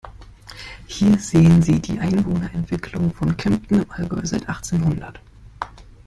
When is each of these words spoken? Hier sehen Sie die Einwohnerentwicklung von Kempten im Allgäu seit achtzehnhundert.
Hier 0.87 1.19
sehen 1.19 1.61
Sie 1.61 1.79
die 1.79 1.99
Einwohnerentwicklung 1.99 3.13
von 3.13 3.37
Kempten 3.37 3.83
im 3.83 3.91
Allgäu 3.91 4.21
seit 4.25 4.49
achtzehnhundert. 4.49 5.19